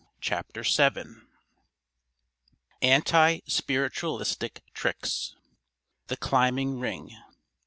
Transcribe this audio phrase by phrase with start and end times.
[0.19, 1.27] CHAPTER VII
[2.81, 5.35] ANTI SPIRITUALISTIC TRICKS
[6.07, 7.15] The Climbing Ring.